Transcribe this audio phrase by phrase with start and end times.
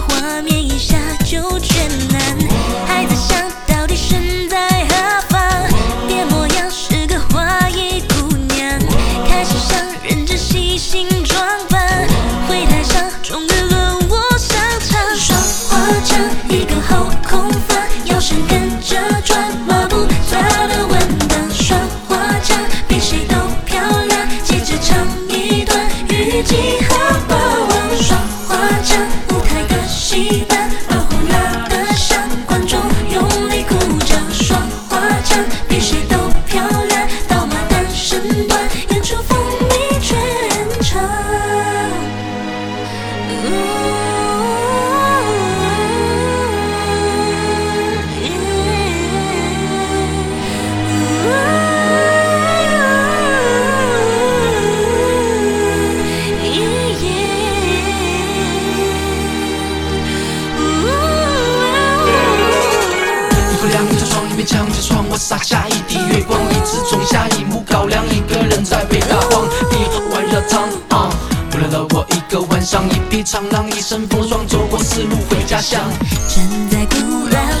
[0.00, 2.09] 画面一下就全
[35.30, 35.69] you
[64.44, 69.76] 墙纸窗，我洒下一滴月光，一直种下一亩高粱，一个人在北大荒地
[70.12, 71.10] 玩热汤啊。
[71.52, 75.80] 无聊了我一个晚上，一匹长狼，一身风霜，走过四路回家乡，
[76.28, 77.59] 站在古老。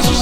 [0.00, 0.21] 셋이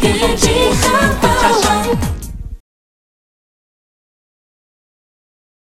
[0.00, 0.48] 翩翩起
[0.80, 1.29] 航